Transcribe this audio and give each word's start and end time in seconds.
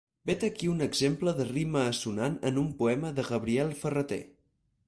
Vet 0.27 0.43
aquí 0.45 0.69
un 0.71 0.79
exemple 0.85 1.33
de 1.41 1.45
rima 1.51 1.85
assonant 1.91 2.39
en 2.51 2.57
un 2.65 2.73
poema 2.83 3.15
de 3.21 3.29
Gabriel 3.31 3.75
Ferrater. 3.83 4.23